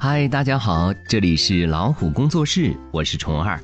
[0.00, 3.60] 嗨，大家好，这里是老虎工作室，我是虫儿。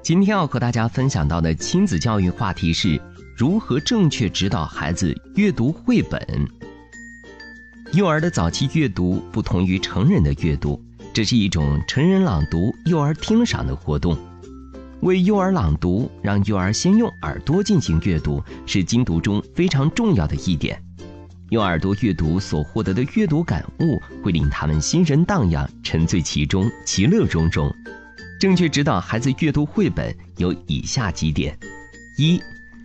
[0.00, 2.98] 今天要和大家分享到的亲子教育话题是
[3.36, 6.48] 如何正确指导孩子阅读绘本。
[7.92, 14.16] 幼儿的早期阅读不同于成人的阅读，这是一种成人朗读、幼儿听赏的活动。
[15.02, 20.82] 为幼儿朗读，让幼儿先用耳朵进行阅读，是精读中非常重要的一点。
[21.50, 27.70] 用耳朵阅读所获得的阅读感悟，会令他们心神荡漾，沉醉其中，其乐融融。
[28.40, 31.58] 正确指导孩子阅读绘本有以下几点：
[32.16, 32.40] 一、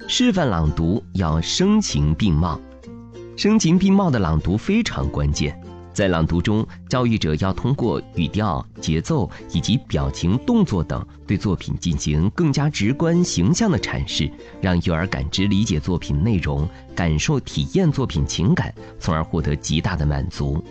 [0.06, 2.60] 示范朗读要声情并茂，
[3.38, 5.58] 声情并茂的朗读非常关键。
[5.94, 14.30] 在朗读中，教育者要通过语调、节奏以及表情、动作等，对作品进行更加直观、形象的阐释，
[14.62, 20.62] 让幼儿感知、理解作品内容，感受、体验作品情感，从而获得极大的满足。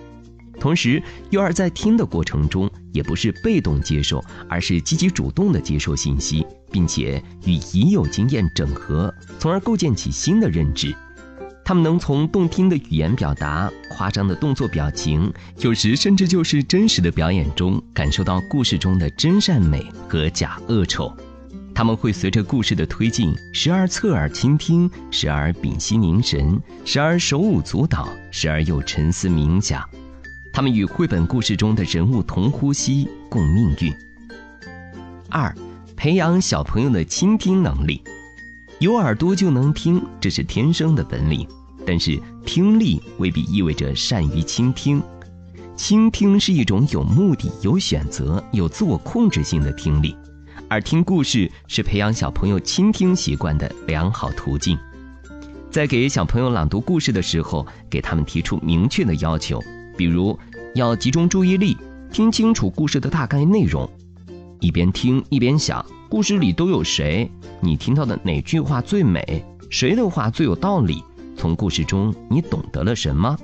[0.61, 10.95] 同时，幼儿在听的过程中，也不是被动接受，而是积极主动的接受信息，并且与已有经验整合，从而构建起新的认知。
[11.65, 21.15] 他们能从动听的语言表达、夸张的动作表情，有时甚至就是真实的表演中，感受到故事中的真善美和假恶丑。
[21.75, 29.89] 他们会随着故事的推进，时而侧耳倾听，时而屏息凝神，时而手舞足蹈，时而又沉思冥想。
[30.59, 33.95] 他们与绘本故事中的人物同呼吸、共命运。
[35.31, 35.55] 二，
[35.97, 38.03] 培养小朋友的倾听能力。
[38.81, 41.47] 有耳朵就能听，这是天生的本领。
[41.87, 45.01] 但是听力未必意味着善于倾听，
[45.77, 50.17] 倾听是一种有目的、有选择、有自我控制性的听力，
[50.69, 54.77] 而听故事是培养小朋友倾听习惯的良好途径。
[55.71, 59.63] 在给小朋友朗读故事的时候，给他们提出明确的要求，
[59.97, 60.37] 比如
[60.79, 61.77] 要集中注意力，
[62.13, 63.89] 听清楚故事的大概内容，
[64.61, 67.29] 一边听一边想故事里都有谁，
[67.61, 71.03] 你听到的哪句话最美，谁的话最有道理。
[71.37, 73.37] 从故事中，你懂得了什么？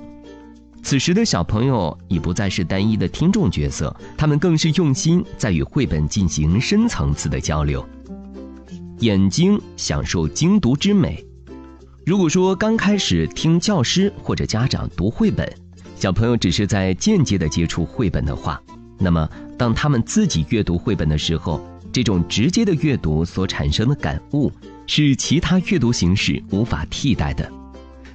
[0.84, 7.84] 此时的小朋友已不再是单一的听众角色，他们更是用心在与绘本进行深层次的交流。
[9.00, 11.24] 眼睛享受精读之美。
[12.06, 15.52] 如果说刚开始听教师或者家长读绘本，
[16.04, 18.60] 小朋友只是在间接的接触绘本的话，
[18.98, 19.26] 那么
[19.56, 21.58] 当他们自己阅读绘本的时候，
[21.90, 24.52] 这种直接的阅读所产生的感悟，
[24.86, 27.50] 是其他阅读形式无法替代的。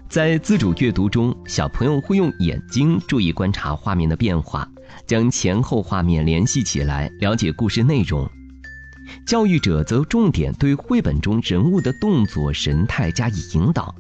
[0.08, 4.70] 在自主阅读中，小朋友会用眼睛注意观察画面的变化，
[5.08, 8.30] 将前后画面联系起来，了解故事内容。
[9.26, 13.96] 教育者则重点对绘本中人物的动作神态加以引导，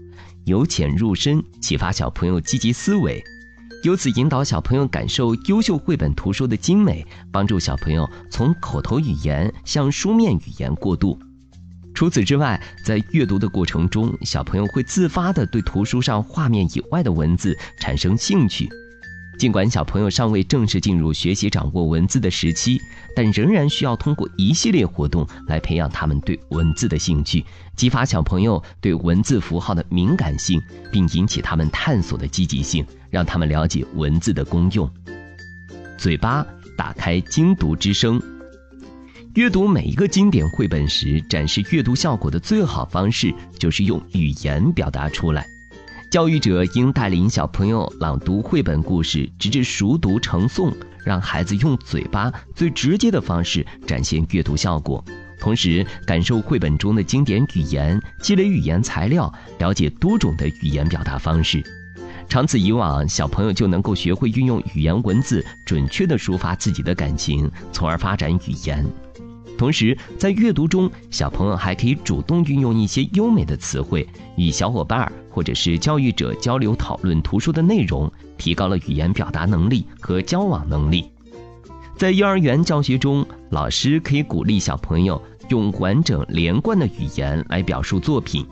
[0.46, 3.24] 由浅入深，启发小朋友积极思维，
[3.84, 11.18] 由此引导小朋友感受优秀绘本图书的精美，帮助小朋友从口头语言向书面语言过渡。
[11.94, 18.70] 除此之外，在阅读的过程中，小朋友会自发地对图书上画面以外的文字产生兴趣。
[19.40, 22.78] 尽管小朋友尚未正式进入学习掌握文字的时期，
[23.16, 30.62] 但仍然需要通过一系列活动来培养他们对文字的兴趣，激发小朋友对文字符号的敏感性，
[30.92, 34.92] 并引起他们探索的积极性，让他们了解文字的功用。
[35.98, 36.46] 嘴巴
[36.78, 38.22] 打开精读之声。
[39.36, 45.48] 阅读每一个经典绘本时，展示阅读效果的最好方式就是用语言表达出来。
[46.09, 50.74] 教育者应带领小朋友朗读绘本故事，直至熟读成诵，
[51.06, 55.06] 让孩子用嘴巴最直接的方式展现阅读效果，
[55.40, 61.64] 同时感受绘本中的经典语言，积累语言材料，了解多种的语言表达方式。
[62.28, 68.84] 长此以往，小朋友就能够学会运用语言文字，准确地抒发自己的感情，从而发展语言。
[69.59, 81.12] 同时，在阅读中，小朋友还可以主动运用一些优美的词汇，与小伙伴或者是教育者交流讨论图书的内容，提高了语言表达能力和交往能力。
[81.98, 88.45] 在幼儿园教学中，老师可以鼓励小朋友用完整连贯的语言来表述作品，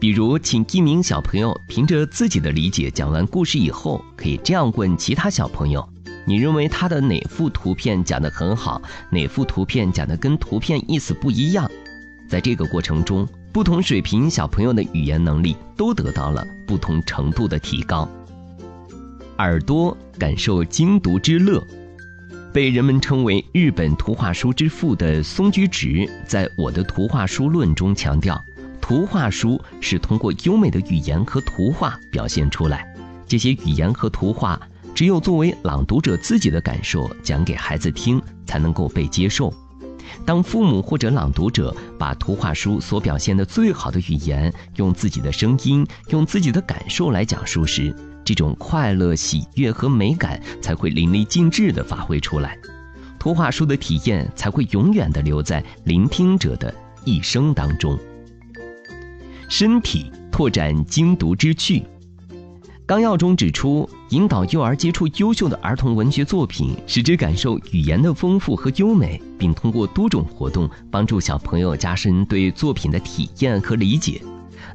[0.00, 5.88] 比如，请一名小朋友凭着自己的理解讲完故事以后，可以这样问其他小朋友。
[6.28, 8.82] 你认为他的哪幅图片讲得很好？
[9.08, 11.66] 哪幅图片讲的跟图片意思不一样？
[12.28, 18.06] 在这个过程中，不同水平小朋友的语言能力都得到了不同程度的提高。
[19.38, 21.66] 耳朵感受精读之乐，
[22.52, 28.38] 被人们称为日本图画书之父的松居直，在我的图画书论中强调，
[28.82, 32.86] 图画书是通过优美的语言和图画表现出来，
[33.26, 34.60] 这些语言和图画。
[34.98, 39.54] 只有作为朗读者自己的感受讲给孩子听，才能够被接受。
[40.26, 52.58] 当父母或者朗读者把图画书所表现的最好的语言，用自己的声音、用自己的感受来讲述时，这种快乐、喜悦和美感才会淋漓尽致地发挥出来，
[53.20, 56.74] 图画书的体验才会永远地留在聆听者的
[57.04, 57.96] 一生当中。
[59.48, 61.84] 身体拓展精读之趣。
[62.88, 74.22] 纲要中指出，引导幼儿接触优秀的儿童文学作品，使之感受语言的丰富和优美，并通过多种活动帮助小朋友加深对作品的体验和理解。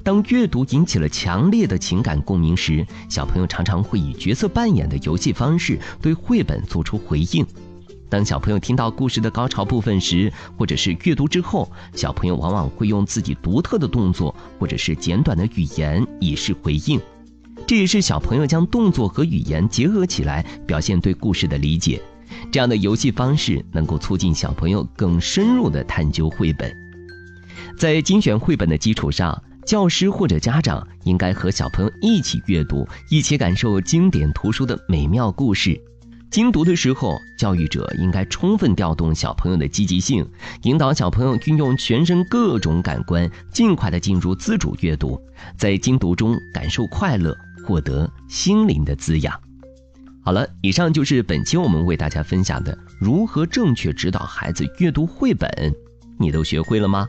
[0.04, 7.44] 当阅读引起了强烈的情感共鸣时，小朋友常常会以角色扮演的游戏方式对绘本做出回应。
[8.10, 17.02] 当小朋友听到故事的高潮部分时，或者是阅读之后，小朋友往往会用自己独特的动作或者是简短的语言以示回应。
[17.66, 22.02] 这也是小朋友将动作和语言结合起来，表现对故事的理解。
[22.52, 26.76] 这样的游戏方式能够促进小朋友更深入的探究绘本。
[27.78, 35.80] 在精选绘本的基础上，教师或者家长应该和小朋友一起阅读，一起感受经典图书的美妙故事。
[36.30, 40.28] 精读的时候，教育者应该充分调动小朋友的积极性，
[40.64, 45.20] 引导小朋友运用全身各种感官，尽快地进入自主阅读，
[45.56, 47.38] 在精读中感受快乐。
[47.66, 49.40] 获得心灵的滋养。
[50.26, 55.50] 好了，以上就是本期我们为大家分享的如何正确指导孩子阅读绘本，
[56.18, 57.06] 你都学会了吗？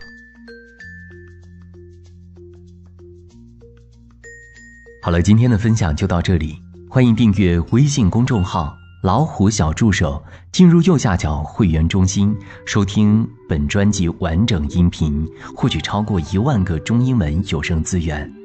[5.00, 6.56] 好了，今天的分享就到这里，
[6.88, 8.74] 欢迎订阅微信公众号
[9.04, 12.34] “老虎小助手”，进入右下角会员中心，
[12.66, 15.24] 收听本专辑完整音频，
[15.54, 18.43] 获取超过一万个中英文有声资源。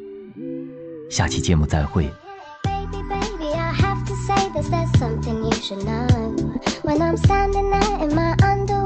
[1.10, 2.10] 下期节目再会。
[6.84, 8.79] When I'm standing there in my under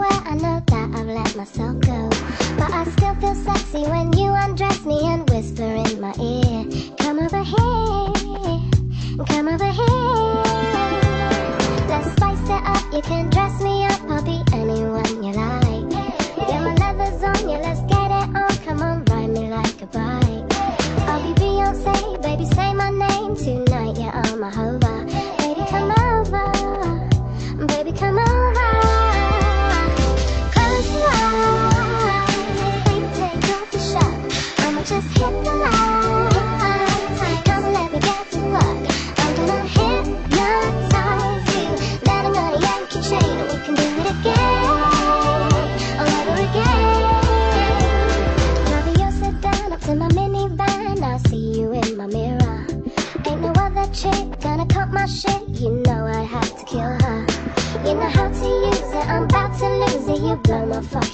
[60.87, 61.12] fuck.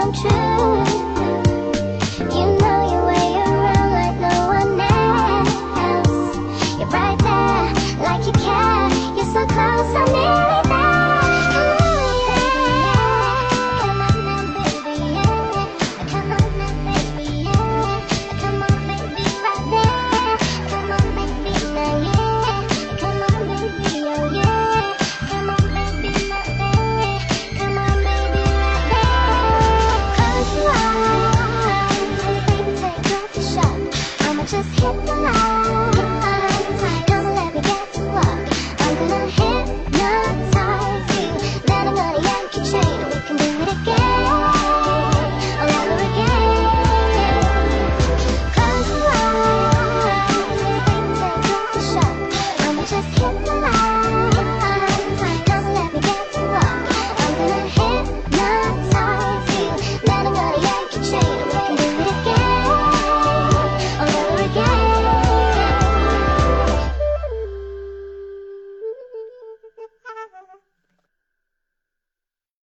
[0.00, 0.49] 冷却